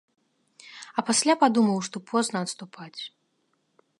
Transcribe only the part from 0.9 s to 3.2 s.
А пасля падумаў што позна адступаць.